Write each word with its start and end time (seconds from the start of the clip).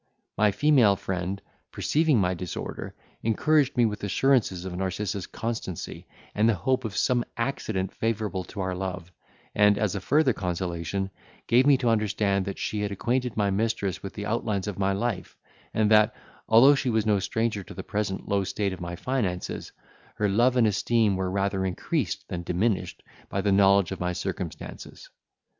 My 0.35 0.49
female 0.49 0.95
friend, 0.95 1.39
perceiving 1.71 2.17
my 2.17 2.33
disorder, 2.33 2.95
encouraged 3.21 3.77
me 3.77 3.85
with 3.85 4.03
assurances 4.03 4.65
of 4.65 4.75
Narcissa's 4.75 5.27
constancy, 5.27 6.07
and 6.33 6.49
the 6.49 6.55
hope 6.55 6.85
of 6.85 6.97
some 6.97 7.23
accident 7.37 7.91
favourable 7.93 8.43
to 8.45 8.61
our 8.61 8.73
love; 8.73 9.11
and, 9.53 9.77
as 9.77 9.93
a 9.93 10.01
further 10.01 10.33
consolation, 10.33 11.11
gave 11.45 11.67
me 11.67 11.77
to 11.77 11.87
understand, 11.87 12.45
that 12.45 12.57
she 12.57 12.81
had 12.81 12.91
acquainted 12.91 13.37
my 13.37 13.51
mistress 13.51 14.01
with 14.01 14.13
the 14.15 14.25
outlines 14.25 14.65
of 14.67 14.79
my 14.79 14.91
life: 14.91 15.37
and 15.71 15.91
that, 15.91 16.15
although 16.49 16.73
she 16.73 16.89
was 16.89 17.05
no 17.05 17.19
stranger 17.19 17.63
to 17.63 17.75
the 17.75 17.83
present 17.83 18.27
low 18.27 18.43
state 18.43 18.73
of 18.73 18.81
my 18.81 18.95
finances, 18.95 19.71
her 20.15 20.27
love 20.27 20.57
and 20.57 20.65
esteem 20.65 21.15
were 21.15 21.29
rather 21.29 21.63
increased 21.63 22.27
than 22.27 22.41
diminished 22.41 23.03
by 23.29 23.39
the 23.39 23.51
knowledge 23.51 23.91
of 23.91 23.99
my 23.99 24.13
circumstances. 24.13 25.11